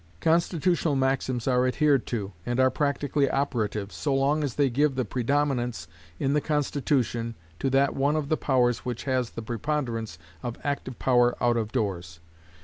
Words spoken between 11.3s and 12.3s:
out of doors.